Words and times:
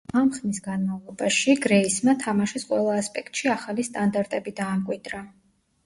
ამ 0.19 0.29
ხნის 0.35 0.61
განმავლობაში 0.67 1.55
გრეისმა 1.67 2.17
თამაშის 2.25 2.67
ყველა 2.73 2.99
ასპექტში 3.05 3.55
ახალი 3.59 3.89
სტანდარტები 3.93 4.59
დაამკვიდრა. 4.65 5.27